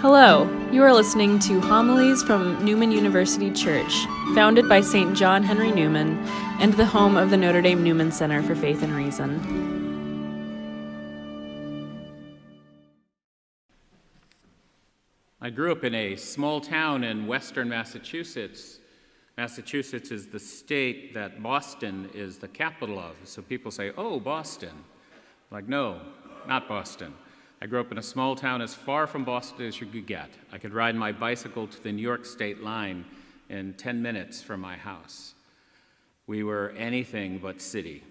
Hello, 0.00 0.48
you 0.70 0.84
are 0.84 0.92
listening 0.92 1.40
to 1.40 1.60
homilies 1.60 2.22
from 2.22 2.64
Newman 2.64 2.92
University 2.92 3.50
Church, 3.50 3.92
founded 4.32 4.68
by 4.68 4.80
St. 4.80 5.16
John 5.16 5.42
Henry 5.42 5.72
Newman 5.72 6.16
and 6.60 6.72
the 6.74 6.86
home 6.86 7.16
of 7.16 7.30
the 7.30 7.36
Notre 7.36 7.60
Dame 7.60 7.82
Newman 7.82 8.12
Center 8.12 8.40
for 8.40 8.54
Faith 8.54 8.84
and 8.84 8.94
Reason. 8.94 9.34
I 15.40 15.50
grew 15.50 15.72
up 15.72 15.82
in 15.82 15.96
a 15.96 16.14
small 16.14 16.60
town 16.60 17.02
in 17.02 17.26
western 17.26 17.68
Massachusetts. 17.68 18.78
Massachusetts 19.36 20.12
is 20.12 20.28
the 20.28 20.38
state 20.38 21.12
that 21.14 21.42
Boston 21.42 22.08
is 22.14 22.38
the 22.38 22.46
capital 22.46 23.00
of. 23.00 23.16
So 23.24 23.42
people 23.42 23.72
say, 23.72 23.90
oh, 23.98 24.20
Boston. 24.20 24.84
Like, 25.50 25.66
no, 25.66 26.02
not 26.46 26.68
Boston. 26.68 27.14
I 27.60 27.66
grew 27.66 27.80
up 27.80 27.90
in 27.90 27.98
a 27.98 28.02
small 28.02 28.36
town 28.36 28.62
as 28.62 28.74
far 28.74 29.08
from 29.08 29.24
Boston 29.24 29.66
as 29.66 29.80
you 29.80 29.88
could 29.88 30.06
get. 30.06 30.30
I 30.52 30.58
could 30.58 30.72
ride 30.72 30.94
my 30.94 31.10
bicycle 31.10 31.66
to 31.66 31.82
the 31.82 31.90
New 31.90 32.02
York 32.02 32.24
state 32.24 32.62
line 32.62 33.04
in 33.48 33.74
10 33.74 34.00
minutes 34.00 34.40
from 34.40 34.60
my 34.60 34.76
house. 34.76 35.34
We 36.28 36.44
were 36.44 36.72
anything 36.76 37.38
but 37.38 37.60
city. 37.60 38.04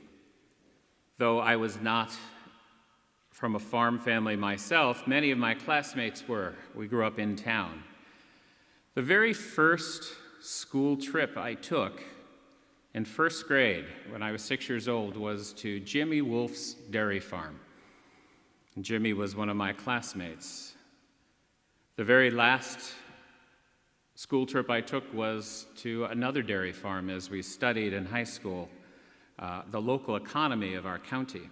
Though 1.17 1.39
I 1.39 1.55
was 1.55 1.79
not 1.79 2.11
from 3.31 3.55
a 3.55 3.59
farm 3.59 3.99
family 3.99 4.35
myself, 4.35 5.07
many 5.07 5.31
of 5.31 5.37
my 5.37 5.53
classmates 5.53 6.27
were. 6.27 6.55
We 6.75 6.87
grew 6.87 7.05
up 7.05 7.17
in 7.17 7.35
town. 7.37 7.83
The 8.95 9.01
very 9.01 9.31
first 9.31 10.11
school 10.41 10.97
trip 10.97 11.37
I 11.37 11.53
took 11.53 12.03
in 12.93 13.05
first 13.05 13.47
grade 13.47 13.85
when 14.09 14.23
I 14.23 14.31
was 14.31 14.41
six 14.41 14.67
years 14.67 14.87
old 14.87 15.15
was 15.15 15.53
to 15.53 15.79
Jimmy 15.79 16.21
Wolf's 16.21 16.73
dairy 16.73 17.19
farm. 17.19 17.59
Jimmy 18.81 19.13
was 19.13 19.35
one 19.35 19.49
of 19.49 19.57
my 19.57 19.73
classmates. 19.73 20.75
The 21.95 22.03
very 22.03 22.29
last 22.29 22.93
school 24.13 24.45
trip 24.45 24.69
I 24.69 24.81
took 24.81 25.11
was 25.13 25.65
to 25.77 26.05
another 26.05 26.43
dairy 26.43 26.71
farm 26.71 27.09
as 27.09 27.29
we 27.29 27.41
studied 27.41 27.93
in 27.93 28.05
high 28.05 28.23
school 28.23 28.69
uh, 29.39 29.63
the 29.71 29.81
local 29.81 30.15
economy 30.15 30.75
of 30.75 30.85
our 30.85 30.99
county. 30.99 31.49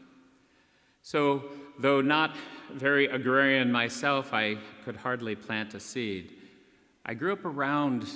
So, 1.02 1.46
though 1.80 2.02
not 2.02 2.36
very 2.72 3.06
agrarian 3.08 3.72
myself, 3.72 4.34
I 4.34 4.58
could 4.84 4.96
hardly 4.96 5.36
plant 5.36 5.74
a 5.74 5.80
seed. 5.80 6.34
I 7.06 7.14
grew 7.14 7.34
up 7.34 7.46
around 7.46 8.08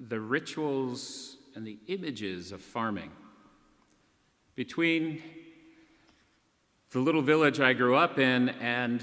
the 0.00 0.20
rituals 0.20 1.36
and 1.54 1.66
the 1.66 1.78
images 1.86 2.52
of 2.52 2.60
farming. 2.60 3.10
Between 4.54 5.22
the 6.92 6.98
little 6.98 7.22
village 7.22 7.58
I 7.58 7.72
grew 7.72 7.96
up 7.96 8.18
in 8.18 8.50
and 8.50 9.02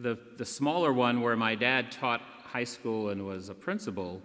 the, 0.00 0.16
the 0.36 0.46
smaller 0.46 0.92
one 0.92 1.20
where 1.20 1.34
my 1.34 1.56
dad 1.56 1.90
taught 1.90 2.22
high 2.44 2.64
school 2.64 3.08
and 3.08 3.26
was 3.26 3.48
a 3.48 3.54
principal, 3.54 4.22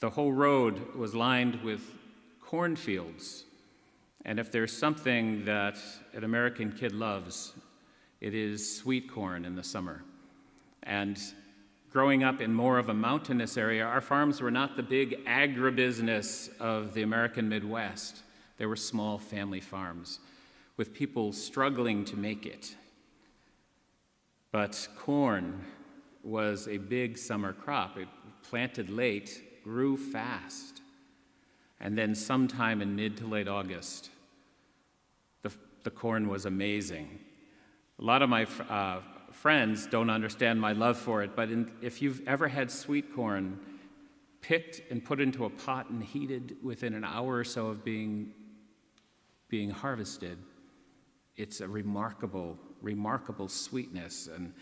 the 0.00 0.10
whole 0.10 0.32
road 0.32 0.96
was 0.96 1.14
lined 1.14 1.62
with 1.62 1.80
cornfields 2.40 3.44
and 4.24 4.40
if 4.40 4.50
there's 4.50 4.76
something 4.76 5.44
that 5.44 5.78
an 6.14 6.24
American 6.24 6.72
kid 6.72 6.92
loves, 6.92 7.52
it 8.20 8.34
is 8.34 8.76
sweet 8.76 9.10
corn 9.10 9.44
in 9.44 9.54
the 9.54 9.62
summer. 9.62 10.02
And 10.82 11.16
growing 11.92 12.24
up 12.24 12.40
in 12.40 12.52
more 12.52 12.78
of 12.78 12.88
a 12.88 12.94
mountainous 12.94 13.56
area, 13.56 13.84
our 13.84 14.00
farms 14.00 14.40
were 14.40 14.50
not 14.50 14.76
the 14.76 14.82
big 14.82 15.24
agribusiness 15.26 16.50
of 16.58 16.92
the 16.94 17.02
American 17.02 17.48
Midwest. 17.48 18.22
They 18.56 18.66
were 18.66 18.76
small 18.76 19.18
family 19.18 19.60
farms 19.60 20.18
with 20.78 20.94
people 20.94 21.32
struggling 21.32 22.04
to 22.06 22.16
make 22.16 22.46
it. 22.46 22.74
But 24.52 24.88
corn 24.96 25.64
was 26.22 26.66
a 26.68 26.78
big 26.78 27.18
summer 27.18 27.52
crop. 27.52 27.98
It 27.98 28.08
planted 28.42 28.88
late, 28.88 29.62
grew 29.62 29.98
fast. 29.98 30.80
And 31.80 31.98
then, 31.98 32.14
sometime 32.14 32.80
in 32.80 32.96
mid 32.96 33.18
to 33.18 33.26
late 33.26 33.46
August, 33.46 34.10
the, 35.42 35.52
the 35.82 35.90
corn 35.90 36.28
was 36.28 36.46
amazing. 36.46 37.20
A 38.00 38.04
lot 38.04 38.22
of 38.22 38.28
my 38.28 38.46
uh, 38.68 39.00
friends 39.32 39.86
don't 39.86 40.10
understand 40.10 40.60
my 40.60 40.72
love 40.72 40.96
for 40.96 41.22
it, 41.22 41.36
but 41.36 41.50
in, 41.50 41.70
if 41.82 42.00
you've 42.02 42.26
ever 42.26 42.48
had 42.48 42.70
sweet 42.70 43.14
corn 43.14 43.60
picked 44.40 44.80
and 44.90 45.04
put 45.04 45.20
into 45.20 45.44
a 45.44 45.50
pot 45.50 45.90
and 45.90 46.02
heated 46.02 46.56
within 46.62 46.94
an 46.94 47.04
hour 47.04 47.36
or 47.36 47.44
so 47.44 47.66
of 47.66 47.84
being, 47.84 48.32
being 49.48 49.70
harvested, 49.70 50.38
it's 51.38 51.60
a 51.60 51.68
remarkable, 51.68 52.58
remarkable 52.82 53.48
sweetness. 53.48 54.28
And 54.34 54.52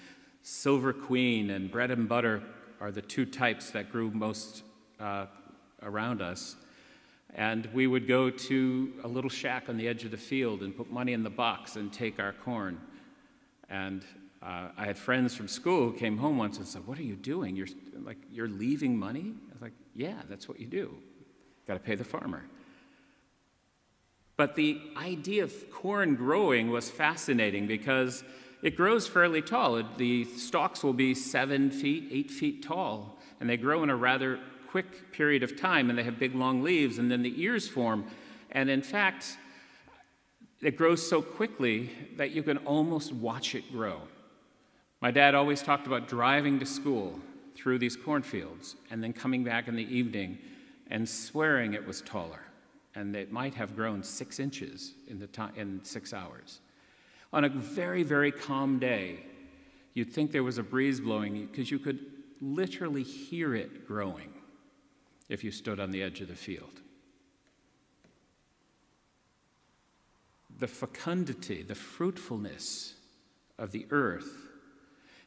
Silver 0.42 0.92
Queen 0.92 1.50
and 1.50 1.70
bread 1.70 1.90
and 1.90 2.08
butter 2.08 2.42
are 2.80 2.92
the 2.92 3.02
two 3.02 3.24
types 3.24 3.70
that 3.70 3.90
grew 3.90 4.10
most 4.10 4.62
uh, 5.00 5.26
around 5.82 6.20
us. 6.22 6.56
And 7.34 7.68
we 7.72 7.86
would 7.86 8.06
go 8.06 8.30
to 8.30 8.92
a 9.02 9.08
little 9.08 9.30
shack 9.30 9.68
on 9.68 9.76
the 9.76 9.88
edge 9.88 10.04
of 10.04 10.10
the 10.10 10.16
field 10.16 10.62
and 10.62 10.76
put 10.76 10.90
money 10.90 11.12
in 11.12 11.22
the 11.22 11.30
box 11.30 11.76
and 11.76 11.92
take 11.92 12.20
our 12.20 12.32
corn. 12.32 12.80
And 13.68 14.04
uh, 14.42 14.68
I 14.76 14.84
had 14.84 14.96
friends 14.96 15.34
from 15.34 15.48
school 15.48 15.90
who 15.90 15.98
came 15.98 16.18
home 16.18 16.38
once 16.38 16.58
and 16.58 16.66
said, 16.66 16.86
"What 16.86 16.98
are 16.98 17.02
you 17.02 17.16
doing? 17.16 17.56
You're 17.56 17.66
like 18.04 18.18
you're 18.30 18.48
leaving 18.48 18.96
money?" 18.96 19.34
I 19.50 19.52
was 19.54 19.62
like, 19.62 19.72
"Yeah, 19.94 20.14
that's 20.28 20.48
what 20.48 20.60
you 20.60 20.66
do. 20.66 20.94
Got 21.66 21.74
to 21.74 21.80
pay 21.80 21.94
the 21.94 22.04
farmer." 22.04 22.44
But 24.36 24.54
the 24.54 24.80
idea 24.96 25.44
of 25.44 25.70
corn 25.70 26.14
growing 26.14 26.70
was 26.70 26.90
fascinating 26.90 27.66
because 27.66 28.22
it 28.62 28.76
grows 28.76 29.06
fairly 29.06 29.40
tall. 29.42 29.82
The 29.96 30.24
stalks 30.24 30.82
will 30.82 30.92
be 30.92 31.14
seven 31.14 31.70
feet, 31.70 32.08
eight 32.10 32.30
feet 32.30 32.62
tall, 32.62 33.18
and 33.40 33.48
they 33.48 33.56
grow 33.56 33.82
in 33.82 33.90
a 33.90 33.96
rather 33.96 34.38
quick 34.68 35.12
period 35.12 35.42
of 35.42 35.56
time 35.58 35.88
and 35.88 35.98
they 35.98 36.02
have 36.02 36.18
big 36.18 36.34
long 36.34 36.62
leaves 36.62 36.98
and 36.98 37.10
then 37.10 37.22
the 37.22 37.40
ears 37.40 37.66
form. 37.66 38.04
And 38.50 38.68
in 38.68 38.82
fact, 38.82 39.38
it 40.60 40.76
grows 40.76 41.08
so 41.08 41.22
quickly 41.22 41.90
that 42.16 42.32
you 42.32 42.42
can 42.42 42.58
almost 42.58 43.12
watch 43.12 43.54
it 43.54 43.70
grow. 43.72 44.02
My 45.00 45.10
dad 45.10 45.34
always 45.34 45.62
talked 45.62 45.86
about 45.86 46.08
driving 46.08 46.58
to 46.58 46.66
school 46.66 47.20
through 47.54 47.78
these 47.78 47.96
cornfields 47.96 48.76
and 48.90 49.02
then 49.02 49.12
coming 49.12 49.44
back 49.44 49.68
in 49.68 49.76
the 49.76 49.94
evening 49.94 50.38
and 50.88 51.08
swearing 51.08 51.72
it 51.72 51.86
was 51.86 52.02
taller 52.02 52.45
and 52.96 53.14
it 53.14 53.30
might 53.30 53.54
have 53.54 53.76
grown 53.76 54.02
six 54.02 54.40
inches 54.40 54.94
in, 55.06 55.18
the 55.18 55.26
time, 55.26 55.52
in 55.54 55.84
six 55.84 56.14
hours. 56.14 56.60
On 57.32 57.44
a 57.44 57.48
very, 57.48 58.02
very 58.02 58.32
calm 58.32 58.78
day, 58.78 59.20
you'd 59.92 60.10
think 60.10 60.32
there 60.32 60.42
was 60.42 60.56
a 60.56 60.62
breeze 60.62 60.98
blowing 60.98 61.46
because 61.46 61.70
you 61.70 61.78
could 61.78 62.00
literally 62.40 63.02
hear 63.02 63.54
it 63.54 63.86
growing 63.86 64.32
if 65.28 65.44
you 65.44 65.50
stood 65.50 65.78
on 65.78 65.90
the 65.90 66.02
edge 66.02 66.22
of 66.22 66.28
the 66.28 66.34
field. 66.34 66.80
The 70.58 70.66
fecundity, 70.66 71.62
the 71.62 71.74
fruitfulness 71.74 72.94
of 73.58 73.72
the 73.72 73.86
earth 73.90 74.46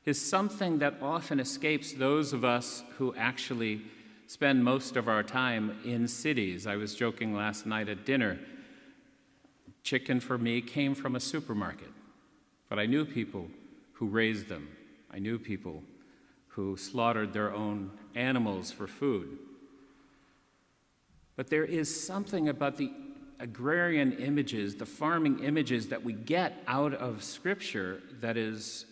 is 0.05 0.19
something 0.19 0.79
that 0.79 0.95
often 1.03 1.39
escapes 1.39 1.93
those 1.93 2.33
of 2.33 2.43
us 2.43 2.83
who 2.97 3.13
actually 3.15 3.81
spend 4.29 4.63
most 4.63 4.95
of 4.95 5.07
our 5.07 5.23
time 5.23 5.75
in 5.83 6.07
cities. 6.07 6.67
I 6.67 6.75
was 6.75 6.93
joking 6.93 7.33
last 7.33 7.65
night 7.65 7.89
at 7.89 8.05
dinner. 8.05 8.37
Chicken 9.81 10.19
for 10.19 10.37
me 10.37 10.61
came 10.61 10.93
from 10.93 11.15
a 11.15 11.19
supermarket, 11.19 11.89
but 12.69 12.77
I 12.77 12.85
knew 12.85 13.05
people 13.05 13.49
who 13.93 14.05
raised 14.05 14.47
them. 14.47 14.67
I 15.11 15.17
knew 15.17 15.39
people 15.39 15.81
who 16.49 16.77
slaughtered 16.77 17.33
their 17.33 17.51
own 17.51 17.89
animals 18.13 18.71
for 18.71 18.85
food. 18.85 19.39
But 21.35 21.49
there 21.49 21.65
is 21.65 21.89
something 22.05 22.49
about 22.49 22.77
the 22.77 22.91
agrarian 23.39 24.11
images, 24.13 24.75
the 24.75 24.85
farming 24.85 25.39
images 25.39 25.87
that 25.87 26.03
we 26.03 26.13
get 26.13 26.61
out 26.67 26.93
of 26.93 27.23
Scripture 27.23 28.03
that 28.21 28.37
is 28.37 28.85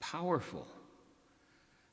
powerful. 0.00 0.66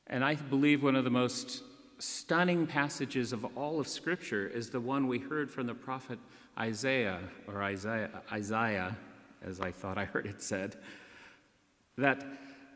And 0.08 0.24
I 0.24 0.34
believe 0.34 0.82
one 0.82 0.96
of 0.96 1.04
the 1.04 1.10
most 1.10 1.62
stunning 1.98 2.66
passages 2.66 3.32
of 3.32 3.44
all 3.56 3.80
of 3.80 3.88
Scripture 3.88 4.46
is 4.46 4.70
the 4.70 4.80
one 4.80 5.08
we 5.08 5.18
heard 5.18 5.50
from 5.50 5.66
the 5.66 5.74
prophet 5.74 6.18
Isaiah, 6.58 7.20
or 7.46 7.62
Isaiah, 7.62 8.10
Isaiah 8.32 8.96
as 9.42 9.60
I 9.60 9.70
thought 9.70 9.98
I 9.98 10.04
heard 10.04 10.26
it 10.26 10.42
said, 10.42 10.76
that 11.96 12.24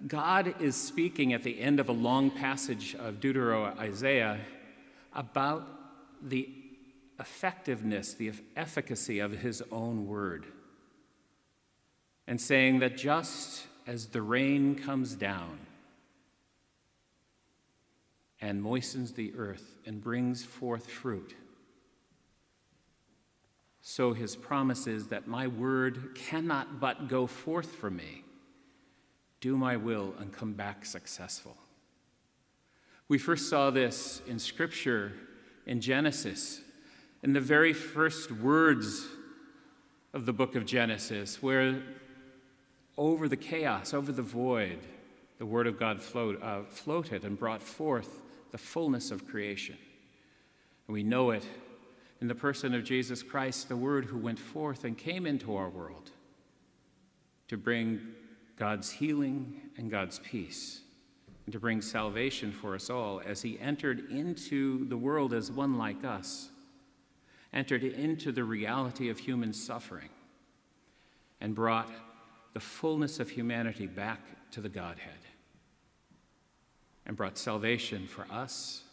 God 0.07 0.55
is 0.61 0.77
speaking 0.77 1.33
at 1.33 1.43
the 1.43 1.61
end 1.61 1.81
of 1.81 1.89
a 1.89 1.93
long 1.93 2.31
passage 2.31 2.95
of 2.95 3.21
Deutero 3.21 3.77
Isaiah 3.79 4.39
about 5.15 5.67
the 6.23 6.49
effectiveness, 7.19 8.15
the 8.15 8.33
efficacy 8.57 9.19
of 9.19 9.33
his 9.33 9.63
own 9.71 10.07
word. 10.07 10.47
And 12.27 12.41
saying 12.41 12.79
that 12.79 12.97
just 12.97 13.67
as 13.87 14.07
the 14.07 14.23
rain 14.23 14.75
comes 14.75 15.17
down 15.17 15.59
and 18.41 18.63
moistens 18.63 19.13
the 19.13 19.33
earth 19.37 19.77
and 19.85 20.01
brings 20.01 20.45
forth 20.45 20.87
fruit, 20.87 21.35
so 23.83 24.13
his 24.13 24.37
promise 24.37 24.87
is 24.87 25.09
that 25.09 25.27
my 25.27 25.47
word 25.47 26.15
cannot 26.15 26.81
but 26.81 27.09
go 27.09 27.27
forth 27.27 27.73
from 27.75 27.97
me, 27.97 28.25
do 29.41 29.57
my 29.57 29.77
will, 29.77 30.15
and 30.19 30.33
come 30.33 30.53
back 30.53 30.85
successful. 30.85 31.57
We 33.09 33.19
first 33.19 33.49
saw 33.49 33.71
this 33.71 34.23
in 34.29 34.39
Scripture 34.39 35.13
in 35.67 35.81
Genesis, 35.81 36.61
in 37.23 37.33
the 37.33 37.41
very 37.41 37.73
first 37.73 38.31
words 38.31 39.07
of 40.13 40.27
the 40.27 40.33
book 40.33 40.55
of 40.55 40.67
Genesis, 40.67 41.43
where 41.43 41.83
over 42.97 43.29
the 43.29 43.37
chaos, 43.37 43.95
over 43.95 44.13
the 44.13 44.23
void, 44.23 44.79
the 45.39 45.47
Word 45.47 45.67
of 45.67 45.79
God 45.79 46.01
float, 46.01 46.43
uh, 46.43 46.63
floated 46.69 47.25
and 47.25 47.39
brought 47.39 47.63
forth 47.63 48.21
the 48.51 48.59
fullness 48.59 49.11
of 49.11 49.27
creation. 49.27 49.77
And 50.87 50.95
we 50.95 51.03
know 51.03 51.31
it 51.31 51.47
in 52.21 52.29
the 52.29 52.35
person 52.35 52.75
of 52.75 52.85
Jesus 52.85 53.23
Christ, 53.23 53.69
the 53.69 53.77
Word 53.77 54.07
who 54.07 54.19
went 54.19 54.39
forth 54.39 54.85
and 54.85 54.97
came 54.97 55.27
into 55.27 55.57
our 55.57 55.69
world 55.69 56.11
to 57.49 57.57
bring 57.57 58.01
God's 58.57 58.91
healing 58.91 59.61
and 59.77 59.91
God's 59.91 60.19
peace, 60.19 60.83
and 61.47 61.53
to 61.53 61.59
bring 61.59 61.81
salvation 61.81 62.53
for 62.53 62.75
us 62.75 62.91
all 62.91 63.23
as 63.25 63.43
He 63.43 63.59
entered 63.59 64.11
into 64.11 64.85
the 64.87 64.97
world 64.97 65.33
as 65.33 65.51
one 65.51 65.79
like 65.79 66.05
us, 66.05 66.51
entered 67.53 67.83
into 67.83 68.33
the 68.33 68.45
reality 68.45 69.09
of 69.09 69.19
human 69.19 69.53
suffering, 69.53 70.11
and 71.41 71.55
brought 71.55 71.91
the 72.53 72.61
fullness 72.61 73.19
of 73.19 73.31
humanity 73.31 73.87
back 73.87 74.21
to 74.51 74.61
the 74.61 74.69
Godhead, 74.69 75.19
and 77.11 77.17
brought 77.17 77.37
salvation 77.37 78.07
for 78.07 78.25
us 78.31 78.85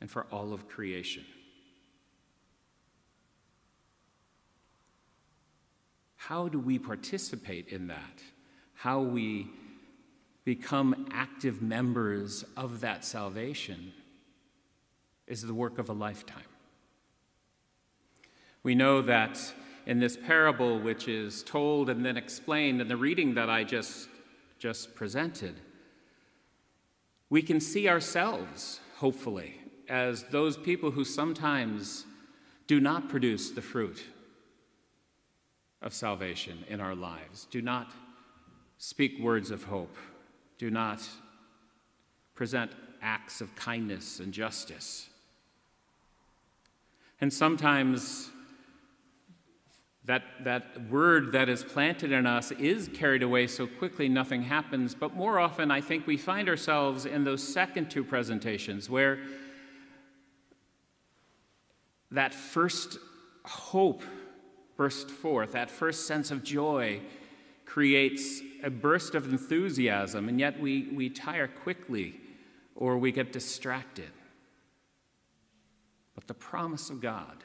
and 0.00 0.10
for 0.10 0.26
all 0.32 0.54
of 0.54 0.66
creation. 0.66 1.26
How 6.16 6.48
do 6.48 6.58
we 6.58 6.78
participate 6.78 7.68
in 7.68 7.88
that? 7.88 8.22
How 8.72 9.00
we 9.00 9.50
become 10.46 11.06
active 11.12 11.60
members 11.60 12.46
of 12.56 12.80
that 12.80 13.04
salvation 13.04 13.92
is 15.26 15.42
the 15.42 15.52
work 15.52 15.78
of 15.78 15.90
a 15.90 15.92
lifetime. 15.92 16.42
We 18.62 18.74
know 18.74 19.02
that 19.02 19.52
in 19.84 20.00
this 20.00 20.16
parable, 20.16 20.80
which 20.80 21.08
is 21.08 21.42
told 21.42 21.90
and 21.90 22.06
then 22.06 22.16
explained 22.16 22.80
in 22.80 22.88
the 22.88 22.96
reading 22.96 23.34
that 23.34 23.50
I 23.50 23.64
just, 23.64 24.08
just 24.58 24.94
presented, 24.94 25.60
we 27.30 27.42
can 27.42 27.60
see 27.60 27.88
ourselves, 27.88 28.80
hopefully, 28.96 29.54
as 29.88 30.24
those 30.24 30.56
people 30.56 30.90
who 30.90 31.04
sometimes 31.04 32.04
do 32.66 32.80
not 32.80 33.08
produce 33.08 33.50
the 33.50 33.62
fruit 33.62 34.04
of 35.80 35.94
salvation 35.94 36.64
in 36.68 36.80
our 36.80 36.94
lives. 36.94 37.46
Do 37.50 37.62
not 37.62 37.92
speak 38.78 39.18
words 39.20 39.50
of 39.50 39.64
hope. 39.64 39.96
Do 40.58 40.70
not 40.70 41.08
present 42.34 42.72
acts 43.00 43.40
of 43.40 43.54
kindness 43.54 44.20
and 44.20 44.32
justice. 44.32 45.08
And 47.20 47.32
sometimes 47.32 48.30
that, 50.04 50.22
that 50.44 50.88
word 50.88 51.32
that 51.32 51.48
is 51.48 51.62
planted 51.62 52.10
in 52.10 52.26
us 52.26 52.52
is 52.52 52.88
carried 52.94 53.22
away 53.22 53.46
so 53.46 53.66
quickly 53.66 54.08
nothing 54.08 54.42
happens. 54.42 54.94
But 54.94 55.14
more 55.14 55.38
often, 55.38 55.70
I 55.70 55.80
think 55.80 56.06
we 56.06 56.16
find 56.16 56.48
ourselves 56.48 57.04
in 57.04 57.24
those 57.24 57.42
second 57.46 57.90
two 57.90 58.02
presentations 58.02 58.88
where 58.88 59.18
that 62.10 62.34
first 62.34 62.98
hope 63.44 64.02
burst 64.76 65.10
forth. 65.10 65.52
That 65.52 65.70
first 65.70 66.06
sense 66.06 66.30
of 66.30 66.42
joy 66.42 67.00
creates 67.66 68.40
a 68.64 68.70
burst 68.70 69.14
of 69.14 69.30
enthusiasm, 69.30 70.28
and 70.28 70.40
yet 70.40 70.58
we, 70.58 70.88
we 70.92 71.08
tire 71.08 71.46
quickly 71.46 72.14
or 72.74 72.96
we 72.98 73.12
get 73.12 73.32
distracted. 73.32 74.10
But 76.14 76.26
the 76.26 76.34
promise 76.34 76.90
of 76.90 77.00
God 77.00 77.44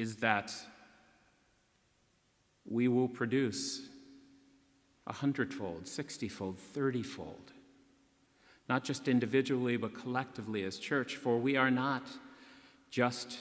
is 0.00 0.16
that 0.16 0.50
we 2.64 2.88
will 2.88 3.08
produce 3.08 3.82
a 5.06 5.12
hundredfold, 5.12 5.86
sixtyfold, 5.86 6.56
thirtyfold, 6.74 7.52
not 8.66 8.82
just 8.82 9.08
individually, 9.08 9.76
but 9.76 9.94
collectively 9.94 10.64
as 10.64 10.78
church, 10.78 11.16
for 11.16 11.36
we 11.36 11.54
are 11.56 11.70
not 11.70 12.06
just 12.90 13.40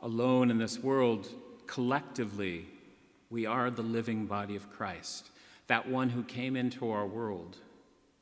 alone 0.00 0.50
in 0.50 0.58
this 0.58 0.80
world, 0.80 1.28
collectively, 1.68 2.66
we 3.30 3.46
are 3.46 3.70
the 3.70 3.82
living 3.82 4.26
body 4.26 4.56
of 4.56 4.68
Christ, 4.70 5.30
that 5.68 5.88
one 5.88 6.10
who 6.10 6.24
came 6.24 6.56
into 6.56 6.90
our 6.90 7.06
world 7.06 7.58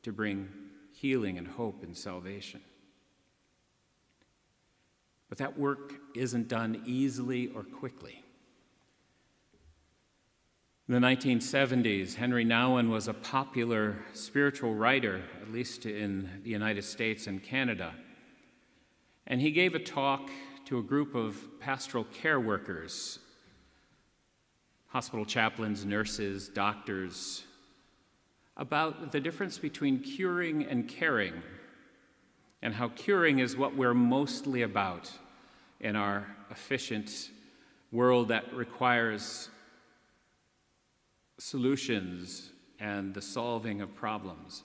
to 0.02 0.12
bring 0.12 0.48
healing 0.92 1.38
and 1.38 1.48
hope 1.48 1.82
and 1.82 1.96
salvation. 1.96 2.60
But 5.32 5.38
that 5.38 5.58
work 5.58 5.94
isn't 6.14 6.48
done 6.48 6.82
easily 6.84 7.48
or 7.54 7.62
quickly. 7.62 8.22
In 10.86 10.92
the 10.92 11.00
1970s, 11.00 12.16
Henri 12.16 12.44
Nouwen 12.44 12.90
was 12.90 13.08
a 13.08 13.14
popular 13.14 13.96
spiritual 14.12 14.74
writer, 14.74 15.22
at 15.40 15.50
least 15.50 15.86
in 15.86 16.28
the 16.44 16.50
United 16.50 16.84
States 16.84 17.26
and 17.28 17.42
Canada. 17.42 17.94
And 19.26 19.40
he 19.40 19.52
gave 19.52 19.74
a 19.74 19.78
talk 19.78 20.28
to 20.66 20.76
a 20.76 20.82
group 20.82 21.14
of 21.14 21.38
pastoral 21.60 22.04
care 22.04 22.38
workers, 22.38 23.18
hospital 24.88 25.24
chaplains, 25.24 25.86
nurses, 25.86 26.50
doctors, 26.50 27.44
about 28.58 29.12
the 29.12 29.20
difference 29.20 29.56
between 29.56 30.00
curing 30.00 30.66
and 30.66 30.86
caring, 30.86 31.42
and 32.60 32.74
how 32.74 32.88
curing 32.90 33.38
is 33.38 33.56
what 33.56 33.74
we're 33.74 33.94
mostly 33.94 34.60
about 34.60 35.10
in 35.82 35.96
our 35.96 36.26
efficient 36.50 37.30
world 37.90 38.28
that 38.28 38.54
requires 38.54 39.50
solutions 41.38 42.50
and 42.78 43.14
the 43.14 43.22
solving 43.22 43.80
of 43.80 43.94
problems. 43.94 44.62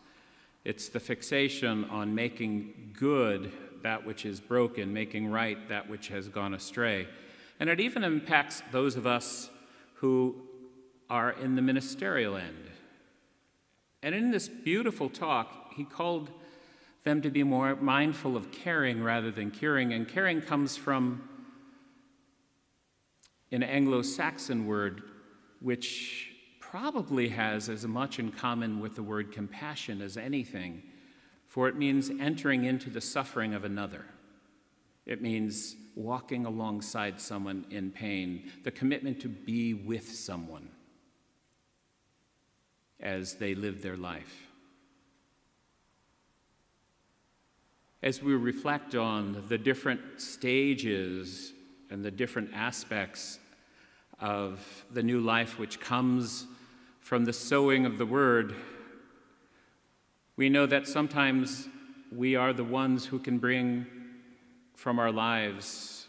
It's 0.63 0.89
the 0.89 0.99
fixation 0.99 1.85
on 1.85 2.13
making 2.13 2.93
good 2.97 3.51
that 3.83 4.05
which 4.05 4.25
is 4.25 4.39
broken, 4.39 4.93
making 4.93 5.29
right 5.29 5.69
that 5.69 5.89
which 5.89 6.09
has 6.09 6.27
gone 6.27 6.53
astray. 6.53 7.07
And 7.59 7.69
it 7.69 7.79
even 7.79 8.03
impacts 8.03 8.61
those 8.71 8.95
of 8.95 9.07
us 9.07 9.49
who 9.95 10.35
are 11.09 11.31
in 11.31 11.55
the 11.55 11.61
ministerial 11.61 12.35
end. 12.35 12.69
And 14.03 14.13
in 14.13 14.31
this 14.31 14.47
beautiful 14.47 15.09
talk, 15.09 15.73
he 15.75 15.83
called 15.83 16.29
them 17.07 17.21
to 17.21 17.29
be 17.29 17.43
more 17.43 17.75
mindful 17.77 18.35
of 18.35 18.51
caring 18.51 19.01
rather 19.01 19.31
than 19.31 19.49
curing. 19.49 19.93
And 19.93 20.07
caring 20.07 20.41
comes 20.41 20.75
from 20.75 21.27
an 23.51 23.63
Anglo 23.63 24.01
Saxon 24.01 24.67
word 24.67 25.03
which 25.59 26.33
probably 26.59 27.29
has 27.29 27.69
as 27.69 27.87
much 27.87 28.19
in 28.19 28.31
common 28.31 28.79
with 28.79 28.95
the 28.95 29.03
word 29.03 29.31
compassion 29.31 30.01
as 30.01 30.17
anything 30.17 30.83
for 31.47 31.67
it 31.67 31.75
means 31.75 32.11
entering 32.19 32.65
into 32.65 32.89
the 32.89 33.01
suffering 33.01 33.53
of 33.53 33.63
another. 33.63 34.05
It 35.05 35.21
means 35.21 35.75
walking 35.95 36.45
alongside 36.45 37.21
someone 37.21 37.65
in 37.71 37.91
pain, 37.91 38.51
the 38.63 38.71
commitment 38.71 39.21
to 39.21 39.29
be 39.29 39.73
with 39.73 40.11
someone 40.11 40.69
as 42.99 43.35
they 43.35 43.55
live 43.55 43.81
their 43.81 43.95
life. 43.95 44.46
As 48.07 48.23
we 48.23 48.35
reflect 48.35 48.95
on 48.95 49.43
the 49.49 49.57
different 49.57 50.21
stages 50.21 51.51
and 51.89 52.05
the 52.05 52.09
different 52.09 52.51
aspects 52.53 53.37
of 54.21 54.85
the 54.89 55.03
new 55.03 55.19
life 55.19 55.59
which 55.59 55.81
comes 55.81 56.47
from 57.01 57.25
the 57.25 57.33
sowing 57.33 57.85
of 57.85 57.97
the 57.97 58.05
word, 58.05 58.55
we 60.37 60.47
know 60.47 60.65
that 60.65 60.87
sometimes 60.87 61.67
we 62.09 62.37
are 62.37 62.53
the 62.53 62.63
ones 62.63 63.05
who 63.05 63.19
can 63.19 63.39
bring 63.39 63.85
from 64.73 64.99
our 64.99 65.11
lives 65.11 66.07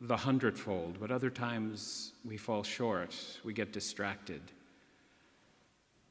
the 0.00 0.16
hundredfold, 0.16 0.96
but 0.98 1.10
other 1.10 1.28
times 1.28 2.14
we 2.24 2.38
fall 2.38 2.62
short, 2.62 3.14
we 3.44 3.52
get 3.52 3.70
distracted. 3.70 4.40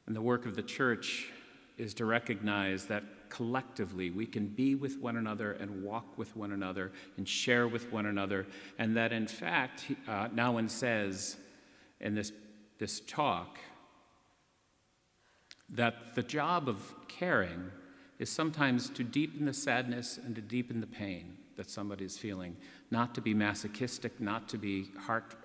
And 0.06 0.14
the 0.14 0.22
work 0.22 0.46
of 0.46 0.54
the 0.54 0.62
church 0.62 1.32
is 1.80 1.94
to 1.94 2.04
recognize 2.04 2.86
that 2.86 3.02
collectively 3.30 4.10
we 4.10 4.26
can 4.26 4.46
be 4.46 4.74
with 4.74 4.98
one 4.98 5.16
another 5.16 5.52
and 5.52 5.82
walk 5.82 6.18
with 6.18 6.36
one 6.36 6.52
another 6.52 6.92
and 7.16 7.28
share 7.28 7.66
with 7.66 7.90
one 7.92 8.06
another, 8.06 8.46
and 8.78 8.96
that 8.96 9.12
in 9.12 9.26
fact, 9.26 9.86
uh, 10.06 10.28
Nouwen 10.28 10.68
says 10.68 11.36
in 12.00 12.14
this, 12.14 12.32
this 12.78 13.00
talk, 13.00 13.58
that 15.70 16.14
the 16.14 16.22
job 16.22 16.68
of 16.68 16.94
caring 17.08 17.70
is 18.18 18.28
sometimes 18.28 18.90
to 18.90 19.04
deepen 19.04 19.46
the 19.46 19.52
sadness 19.54 20.18
and 20.18 20.34
to 20.34 20.42
deepen 20.42 20.80
the 20.80 20.86
pain 20.86 21.38
that 21.56 21.70
somebody 21.70 22.04
is 22.04 22.18
feeling, 22.18 22.56
not 22.90 23.14
to 23.14 23.20
be 23.20 23.32
masochistic, 23.32 24.20
not 24.20 24.48
to 24.48 24.58
be 24.58 24.90
heart, 24.98 25.36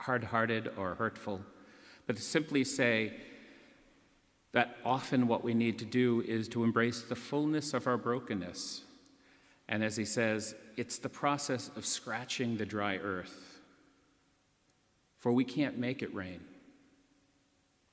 hard-hearted 0.00 0.72
or 0.76 0.94
hurtful, 0.94 1.40
but 2.06 2.16
to 2.16 2.22
simply 2.22 2.64
say, 2.64 3.14
That 4.56 4.78
often 4.86 5.28
what 5.28 5.44
we 5.44 5.52
need 5.52 5.78
to 5.80 5.84
do 5.84 6.22
is 6.22 6.48
to 6.48 6.64
embrace 6.64 7.02
the 7.02 7.14
fullness 7.14 7.74
of 7.74 7.86
our 7.86 7.98
brokenness. 7.98 8.80
And 9.68 9.84
as 9.84 9.96
he 9.96 10.06
says, 10.06 10.54
it's 10.78 10.96
the 10.96 11.10
process 11.10 11.70
of 11.76 11.84
scratching 11.84 12.56
the 12.56 12.64
dry 12.64 12.96
earth. 12.96 13.60
For 15.18 15.30
we 15.30 15.44
can't 15.44 15.76
make 15.76 16.00
it 16.00 16.14
rain, 16.14 16.40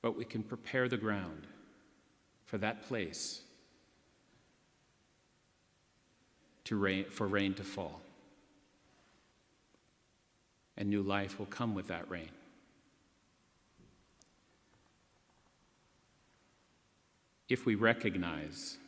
but 0.00 0.16
we 0.16 0.24
can 0.24 0.42
prepare 0.42 0.88
the 0.88 0.96
ground 0.96 1.46
for 2.46 2.56
that 2.56 2.88
place 2.88 3.42
to 6.64 6.76
rain, 6.76 7.04
for 7.10 7.26
rain 7.26 7.52
to 7.56 7.62
fall. 7.62 8.00
And 10.78 10.88
new 10.88 11.02
life 11.02 11.38
will 11.38 11.44
come 11.44 11.74
with 11.74 11.88
that 11.88 12.08
rain. 12.10 12.30
If 17.48 17.66
we 17.66 17.74
recognize, 17.74 18.78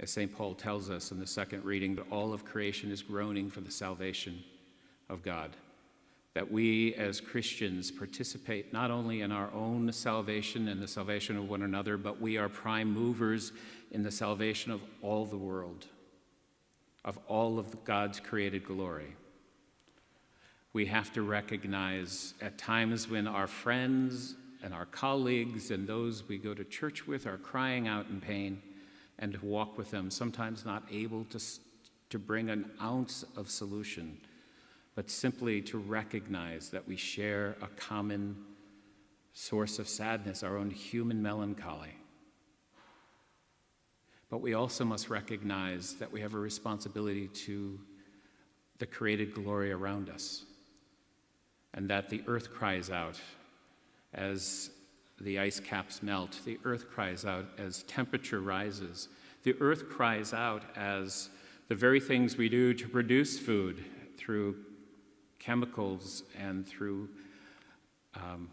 as 0.00 0.10
St. 0.10 0.34
Paul 0.34 0.54
tells 0.54 0.90
us 0.90 1.12
in 1.12 1.20
the 1.20 1.26
second 1.26 1.64
reading, 1.64 1.94
that 1.96 2.10
all 2.10 2.32
of 2.32 2.44
creation 2.44 2.90
is 2.90 3.02
groaning 3.02 3.48
for 3.48 3.60
the 3.60 3.70
salvation 3.70 4.42
of 5.08 5.22
God, 5.22 5.56
that 6.34 6.50
we 6.50 6.94
as 6.94 7.20
Christians 7.20 7.90
participate 7.90 8.72
not 8.72 8.90
only 8.90 9.20
in 9.20 9.30
our 9.30 9.52
own 9.52 9.92
salvation 9.92 10.66
and 10.66 10.82
the 10.82 10.88
salvation 10.88 11.36
of 11.36 11.48
one 11.48 11.62
another, 11.62 11.96
but 11.96 12.20
we 12.20 12.38
are 12.38 12.48
prime 12.48 12.90
movers 12.90 13.52
in 13.92 14.02
the 14.02 14.10
salvation 14.10 14.72
of 14.72 14.80
all 15.02 15.24
the 15.24 15.36
world, 15.36 15.86
of 17.04 17.18
all 17.28 17.58
of 17.58 17.84
God's 17.84 18.18
created 18.18 18.64
glory. 18.64 19.14
We 20.72 20.86
have 20.86 21.12
to 21.12 21.22
recognize 21.22 22.34
at 22.40 22.58
times 22.58 23.08
when 23.08 23.28
our 23.28 23.46
friends 23.46 24.34
and 24.62 24.72
our 24.72 24.86
colleagues 24.86 25.70
and 25.70 25.86
those 25.86 26.28
we 26.28 26.38
go 26.38 26.54
to 26.54 26.64
church 26.64 27.06
with 27.06 27.26
are 27.26 27.38
crying 27.38 27.88
out 27.88 28.06
in 28.08 28.20
pain 28.20 28.62
and 29.18 29.32
to 29.34 29.44
walk 29.44 29.76
with 29.76 29.90
them, 29.90 30.10
sometimes 30.10 30.64
not 30.64 30.84
able 30.90 31.24
to, 31.24 31.40
to 32.10 32.18
bring 32.18 32.50
an 32.50 32.70
ounce 32.80 33.24
of 33.36 33.50
solution, 33.50 34.18
but 34.94 35.10
simply 35.10 35.60
to 35.62 35.78
recognize 35.78 36.70
that 36.70 36.86
we 36.86 36.96
share 36.96 37.56
a 37.60 37.66
common 37.76 38.36
source 39.32 39.78
of 39.78 39.88
sadness, 39.88 40.42
our 40.42 40.56
own 40.56 40.70
human 40.70 41.22
melancholy. 41.22 41.94
But 44.30 44.40
we 44.40 44.54
also 44.54 44.84
must 44.84 45.10
recognize 45.10 45.94
that 45.94 46.10
we 46.10 46.20
have 46.20 46.34
a 46.34 46.38
responsibility 46.38 47.28
to 47.28 47.78
the 48.78 48.86
created 48.86 49.34
glory 49.34 49.72
around 49.72 50.08
us, 50.08 50.44
and 51.74 51.88
that 51.90 52.10
the 52.10 52.22
earth 52.26 52.50
cries 52.50 52.90
out 52.90 53.20
as 54.14 54.70
the 55.20 55.38
ice 55.38 55.60
caps 55.60 56.02
melt. 56.02 56.40
The 56.44 56.58
earth 56.64 56.90
cries 56.90 57.24
out 57.24 57.46
as 57.58 57.82
temperature 57.84 58.40
rises. 58.40 59.08
The 59.42 59.54
earth 59.60 59.88
cries 59.88 60.32
out 60.32 60.62
as 60.76 61.30
the 61.68 61.74
very 61.74 62.00
things 62.00 62.36
we 62.36 62.48
do 62.48 62.74
to 62.74 62.88
produce 62.88 63.38
food 63.38 63.84
through 64.16 64.56
chemicals 65.38 66.22
and 66.38 66.66
through 66.66 67.08
um, 68.14 68.50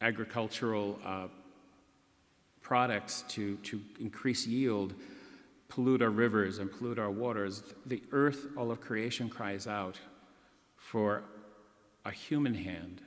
agricultural 0.00 0.98
uh, 1.04 1.28
products 2.60 3.24
to, 3.28 3.56
to 3.56 3.80
increase 4.00 4.46
yield 4.46 4.94
pollute 5.68 6.02
our 6.02 6.10
rivers 6.10 6.58
and 6.58 6.72
pollute 6.72 6.98
our 6.98 7.10
waters. 7.10 7.62
The 7.86 8.02
earth, 8.12 8.46
all 8.56 8.70
of 8.70 8.80
creation, 8.80 9.28
cries 9.28 9.66
out 9.66 9.98
for 10.76 11.22
a 12.04 12.10
human 12.10 12.54
hand 12.54 13.02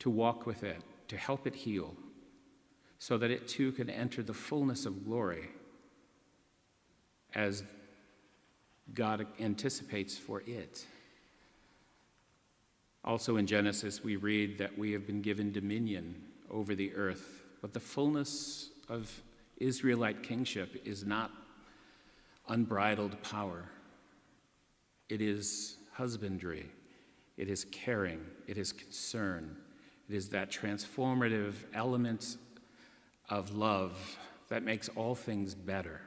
to 0.00 0.10
walk 0.10 0.46
with 0.46 0.62
it, 0.62 0.82
to 1.08 1.16
help 1.16 1.46
it 1.46 1.54
heal, 1.54 1.94
so 2.98 3.18
that 3.18 3.30
it 3.30 3.48
too 3.48 3.72
can 3.72 3.88
enter 3.88 4.22
the 4.22 4.34
fullness 4.34 4.86
of 4.86 5.04
glory 5.04 5.48
as 7.34 7.62
God 8.94 9.26
anticipates 9.38 10.16
for 10.16 10.42
it. 10.46 10.86
Also 13.04 13.36
in 13.36 13.46
Genesis, 13.46 14.02
we 14.02 14.16
read 14.16 14.58
that 14.58 14.76
we 14.76 14.92
have 14.92 15.06
been 15.06 15.22
given 15.22 15.52
dominion 15.52 16.22
over 16.50 16.74
the 16.74 16.94
earth, 16.94 17.42
but 17.60 17.72
the 17.72 17.80
fullness 17.80 18.70
of 18.88 19.22
Israelite 19.58 20.22
kingship 20.22 20.82
is 20.84 21.04
not 21.04 21.30
unbridled 22.48 23.20
power. 23.22 23.64
It 25.08 25.20
is 25.20 25.76
husbandry, 25.92 26.70
it 27.36 27.48
is 27.48 27.64
caring, 27.64 28.20
it 28.46 28.58
is 28.58 28.72
concern, 28.72 29.56
it 30.08 30.14
is 30.14 30.30
that 30.30 30.50
transformative 30.50 31.54
element 31.74 32.38
of 33.28 33.54
love 33.54 34.18
that 34.48 34.62
makes 34.62 34.88
all 34.90 35.14
things 35.14 35.54
better. 35.54 36.00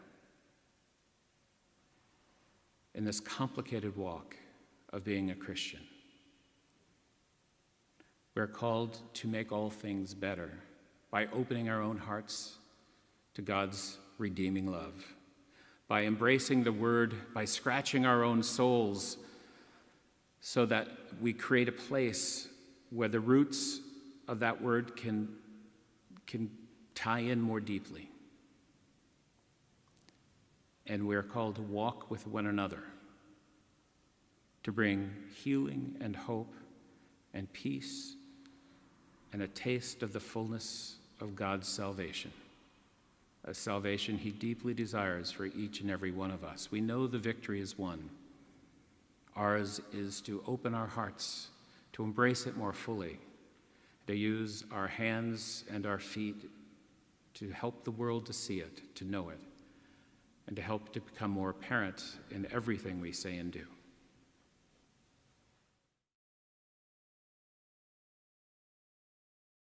In 2.95 3.05
this 3.05 3.19
complicated 3.19 3.95
walk 3.95 4.35
of 4.91 5.03
being 5.03 5.29
a 5.29 5.35
Christian, 5.35 5.81
we're 8.35 8.47
called 8.47 8.99
to 9.15 9.27
make 9.27 9.51
all 9.51 9.69
things 9.69 10.13
better 10.13 10.51
by 11.11 11.27
opening 11.27 11.69
our 11.69 11.81
own 11.81 11.97
hearts 11.97 12.55
to 13.35 13.41
God's 13.41 13.97
redeeming 14.17 14.71
love, 14.71 15.05
by 15.87 16.03
embracing 16.03 16.63
the 16.63 16.71
Word, 16.71 17.13
by 17.33 17.45
scratching 17.45 18.05
our 18.05 18.23
own 18.23 18.41
souls 18.41 19.17
so 20.39 20.65
that 20.65 20.87
we 21.21 21.33
create 21.33 21.69
a 21.69 21.73
place 21.73 22.47
where 22.89 23.09
the 23.09 23.19
roots 23.19 23.79
of 24.31 24.39
that 24.39 24.61
word 24.61 24.95
can, 24.95 25.27
can 26.25 26.49
tie 26.95 27.19
in 27.19 27.41
more 27.41 27.59
deeply. 27.59 28.09
And 30.87 31.05
we're 31.05 31.21
called 31.21 31.57
to 31.57 31.61
walk 31.61 32.09
with 32.09 32.25
one 32.25 32.47
another, 32.47 32.81
to 34.63 34.71
bring 34.71 35.11
healing 35.35 35.97
and 35.99 36.15
hope 36.15 36.53
and 37.33 37.51
peace 37.51 38.15
and 39.33 39.41
a 39.41 39.49
taste 39.49 40.01
of 40.01 40.13
the 40.13 40.19
fullness 40.21 40.95
of 41.19 41.35
God's 41.35 41.67
salvation, 41.67 42.31
a 43.43 43.53
salvation 43.53 44.17
He 44.17 44.31
deeply 44.31 44.73
desires 44.73 45.29
for 45.29 45.45
each 45.45 45.81
and 45.81 45.91
every 45.91 46.11
one 46.11 46.31
of 46.31 46.45
us. 46.45 46.71
We 46.71 46.79
know 46.79 47.05
the 47.05 47.17
victory 47.17 47.59
is 47.59 47.77
won. 47.77 48.09
Ours 49.35 49.81
is 49.91 50.21
to 50.21 50.41
open 50.47 50.73
our 50.73 50.87
hearts, 50.87 51.49
to 51.93 52.03
embrace 52.03 52.47
it 52.47 52.55
more 52.55 52.73
fully 52.73 53.19
to 54.11 54.17
use 54.17 54.65
our 54.73 54.87
hands 54.87 55.63
and 55.71 55.85
our 55.85 55.97
feet 55.97 56.49
to 57.33 57.49
help 57.51 57.85
the 57.85 57.91
world 57.91 58.25
to 58.25 58.33
see 58.33 58.59
it, 58.59 58.93
to 58.93 59.05
know 59.05 59.29
it, 59.29 59.39
and 60.47 60.55
to 60.57 60.61
help 60.61 60.91
to 60.91 60.99
become 60.99 61.31
more 61.31 61.51
apparent 61.51 62.17
in 62.29 62.45
everything 62.51 62.99
we 62.99 63.13
say 63.13 63.37
and 63.37 63.53
do. 63.53 63.65